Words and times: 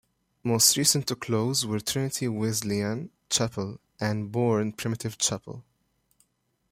Most 0.43 0.77
recent 0.77 1.05
to 1.05 1.15
close 1.15 1.63
were 1.63 1.79
Trinity 1.79 2.27
Wesleyan 2.27 3.11
Chapel 3.29 3.79
and 3.99 4.31
Bourne 4.31 4.71
Primitive 4.73 5.19
Chapel. 5.19 5.63